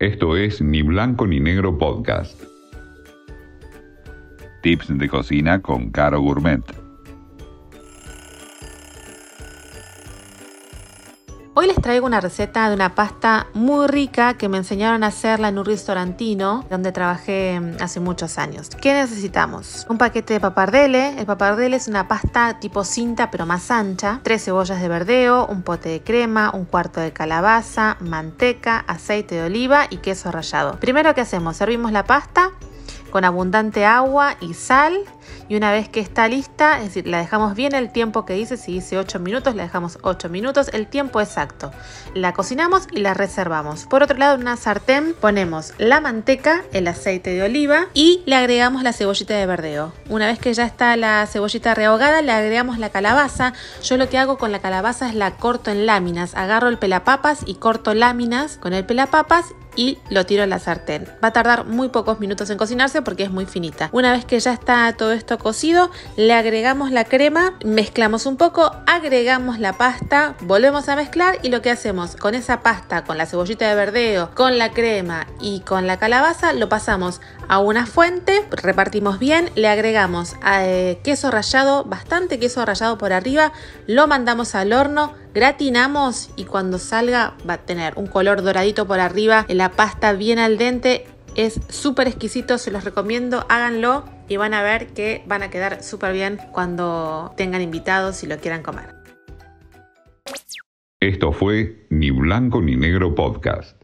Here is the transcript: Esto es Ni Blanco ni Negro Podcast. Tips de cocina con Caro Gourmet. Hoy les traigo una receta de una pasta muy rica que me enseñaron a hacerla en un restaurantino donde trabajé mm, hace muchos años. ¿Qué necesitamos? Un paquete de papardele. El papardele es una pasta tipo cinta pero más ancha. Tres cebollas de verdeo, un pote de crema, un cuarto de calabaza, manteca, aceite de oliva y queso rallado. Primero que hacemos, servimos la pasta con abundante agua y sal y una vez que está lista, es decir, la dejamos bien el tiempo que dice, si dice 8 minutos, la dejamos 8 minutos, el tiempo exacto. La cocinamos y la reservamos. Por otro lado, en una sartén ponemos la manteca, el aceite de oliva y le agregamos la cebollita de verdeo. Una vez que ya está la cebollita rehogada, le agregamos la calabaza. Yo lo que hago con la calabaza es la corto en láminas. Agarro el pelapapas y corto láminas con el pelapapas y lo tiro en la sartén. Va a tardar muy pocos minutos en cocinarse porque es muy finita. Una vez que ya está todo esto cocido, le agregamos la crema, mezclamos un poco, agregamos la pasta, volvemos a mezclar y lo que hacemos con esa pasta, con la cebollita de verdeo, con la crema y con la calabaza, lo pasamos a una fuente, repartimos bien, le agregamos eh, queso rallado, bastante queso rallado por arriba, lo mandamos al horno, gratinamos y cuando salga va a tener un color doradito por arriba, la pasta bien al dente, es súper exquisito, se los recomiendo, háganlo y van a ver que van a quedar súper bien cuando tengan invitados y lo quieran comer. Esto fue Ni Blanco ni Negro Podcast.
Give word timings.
Esto 0.00 0.34
es 0.34 0.62
Ni 0.62 0.80
Blanco 0.80 1.26
ni 1.26 1.40
Negro 1.40 1.76
Podcast. 1.76 2.42
Tips 4.62 4.96
de 4.96 5.10
cocina 5.10 5.60
con 5.60 5.90
Caro 5.90 6.22
Gourmet. 6.22 6.79
Hoy 11.60 11.66
les 11.66 11.76
traigo 11.76 12.06
una 12.06 12.22
receta 12.22 12.70
de 12.70 12.74
una 12.74 12.94
pasta 12.94 13.48
muy 13.52 13.86
rica 13.86 14.32
que 14.32 14.48
me 14.48 14.56
enseñaron 14.56 15.04
a 15.04 15.08
hacerla 15.08 15.48
en 15.48 15.58
un 15.58 15.66
restaurantino 15.66 16.64
donde 16.70 16.90
trabajé 16.90 17.60
mm, 17.60 17.82
hace 17.82 18.00
muchos 18.00 18.38
años. 18.38 18.70
¿Qué 18.80 18.94
necesitamos? 18.94 19.84
Un 19.90 19.98
paquete 19.98 20.32
de 20.32 20.40
papardele. 20.40 21.20
El 21.20 21.26
papardele 21.26 21.76
es 21.76 21.86
una 21.86 22.08
pasta 22.08 22.58
tipo 22.60 22.82
cinta 22.82 23.30
pero 23.30 23.44
más 23.44 23.70
ancha. 23.70 24.20
Tres 24.22 24.42
cebollas 24.42 24.80
de 24.80 24.88
verdeo, 24.88 25.46
un 25.48 25.60
pote 25.60 25.90
de 25.90 26.02
crema, 26.02 26.50
un 26.54 26.64
cuarto 26.64 26.98
de 26.98 27.12
calabaza, 27.12 27.98
manteca, 28.00 28.82
aceite 28.88 29.34
de 29.34 29.42
oliva 29.42 29.84
y 29.90 29.98
queso 29.98 30.32
rallado. 30.32 30.80
Primero 30.80 31.14
que 31.14 31.20
hacemos, 31.20 31.58
servimos 31.58 31.92
la 31.92 32.04
pasta 32.04 32.52
con 33.10 33.24
abundante 33.24 33.84
agua 33.84 34.36
y 34.40 34.54
sal 34.54 35.04
y 35.48 35.56
una 35.56 35.72
vez 35.72 35.88
que 35.88 35.98
está 35.98 36.28
lista, 36.28 36.78
es 36.78 36.84
decir, 36.84 37.08
la 37.08 37.18
dejamos 37.18 37.56
bien 37.56 37.74
el 37.74 37.90
tiempo 37.90 38.24
que 38.24 38.34
dice, 38.34 38.56
si 38.56 38.74
dice 38.74 38.98
8 38.98 39.18
minutos, 39.18 39.56
la 39.56 39.64
dejamos 39.64 39.98
8 40.02 40.28
minutos, 40.28 40.70
el 40.72 40.86
tiempo 40.86 41.20
exacto. 41.20 41.72
La 42.14 42.32
cocinamos 42.32 42.86
y 42.92 43.00
la 43.00 43.14
reservamos. 43.14 43.86
Por 43.86 44.04
otro 44.04 44.16
lado, 44.16 44.36
en 44.36 44.42
una 44.42 44.56
sartén 44.56 45.12
ponemos 45.20 45.74
la 45.78 46.00
manteca, 46.00 46.62
el 46.72 46.86
aceite 46.86 47.30
de 47.30 47.42
oliva 47.42 47.88
y 47.94 48.22
le 48.26 48.36
agregamos 48.36 48.84
la 48.84 48.92
cebollita 48.92 49.34
de 49.34 49.46
verdeo. 49.46 49.92
Una 50.08 50.26
vez 50.26 50.38
que 50.38 50.54
ya 50.54 50.64
está 50.64 50.96
la 50.96 51.26
cebollita 51.26 51.74
rehogada, 51.74 52.22
le 52.22 52.30
agregamos 52.30 52.78
la 52.78 52.90
calabaza. 52.90 53.52
Yo 53.82 53.96
lo 53.96 54.08
que 54.08 54.18
hago 54.18 54.38
con 54.38 54.52
la 54.52 54.60
calabaza 54.60 55.08
es 55.08 55.16
la 55.16 55.32
corto 55.32 55.72
en 55.72 55.84
láminas. 55.84 56.36
Agarro 56.36 56.68
el 56.68 56.78
pelapapas 56.78 57.40
y 57.44 57.56
corto 57.56 57.92
láminas 57.94 58.56
con 58.58 58.72
el 58.72 58.86
pelapapas 58.86 59.46
y 59.76 59.98
lo 60.08 60.26
tiro 60.26 60.42
en 60.42 60.50
la 60.50 60.58
sartén. 60.58 61.06
Va 61.22 61.28
a 61.28 61.32
tardar 61.32 61.66
muy 61.66 61.88
pocos 61.88 62.20
minutos 62.20 62.50
en 62.50 62.58
cocinarse 62.58 63.02
porque 63.02 63.24
es 63.24 63.30
muy 63.30 63.46
finita. 63.46 63.88
Una 63.92 64.12
vez 64.12 64.24
que 64.24 64.38
ya 64.40 64.52
está 64.52 64.92
todo 64.96 65.12
esto 65.12 65.38
cocido, 65.38 65.90
le 66.16 66.34
agregamos 66.34 66.90
la 66.90 67.04
crema, 67.04 67.54
mezclamos 67.64 68.26
un 68.26 68.36
poco, 68.36 68.72
agregamos 68.86 69.58
la 69.58 69.74
pasta, 69.74 70.34
volvemos 70.42 70.88
a 70.88 70.96
mezclar 70.96 71.38
y 71.42 71.48
lo 71.48 71.62
que 71.62 71.70
hacemos 71.70 72.16
con 72.16 72.34
esa 72.34 72.60
pasta, 72.60 73.04
con 73.04 73.18
la 73.18 73.26
cebollita 73.26 73.68
de 73.68 73.74
verdeo, 73.74 74.30
con 74.34 74.58
la 74.58 74.70
crema 74.72 75.26
y 75.40 75.60
con 75.60 75.86
la 75.86 75.98
calabaza, 75.98 76.52
lo 76.52 76.68
pasamos 76.68 77.20
a 77.48 77.58
una 77.58 77.86
fuente, 77.86 78.46
repartimos 78.50 79.18
bien, 79.18 79.50
le 79.54 79.68
agregamos 79.68 80.34
eh, 80.46 81.00
queso 81.02 81.30
rallado, 81.30 81.84
bastante 81.84 82.38
queso 82.38 82.64
rallado 82.64 82.98
por 82.98 83.12
arriba, 83.12 83.52
lo 83.86 84.06
mandamos 84.06 84.54
al 84.54 84.72
horno, 84.72 85.14
gratinamos 85.34 86.30
y 86.36 86.44
cuando 86.44 86.78
salga 86.78 87.34
va 87.48 87.54
a 87.54 87.58
tener 87.58 87.94
un 87.96 88.06
color 88.06 88.42
doradito 88.42 88.86
por 88.86 89.00
arriba, 89.00 89.46
la 89.48 89.70
pasta 89.70 90.12
bien 90.12 90.38
al 90.38 90.58
dente, 90.58 91.06
es 91.36 91.60
súper 91.68 92.08
exquisito, 92.08 92.58
se 92.58 92.70
los 92.70 92.84
recomiendo, 92.84 93.46
háganlo 93.48 94.04
y 94.28 94.36
van 94.36 94.54
a 94.54 94.62
ver 94.62 94.88
que 94.88 95.22
van 95.26 95.42
a 95.42 95.50
quedar 95.50 95.82
súper 95.82 96.12
bien 96.12 96.38
cuando 96.52 97.32
tengan 97.36 97.62
invitados 97.62 98.22
y 98.22 98.26
lo 98.26 98.38
quieran 98.38 98.62
comer. 98.62 98.94
Esto 101.00 101.32
fue 101.32 101.86
Ni 101.88 102.10
Blanco 102.10 102.60
ni 102.60 102.76
Negro 102.76 103.14
Podcast. 103.14 103.79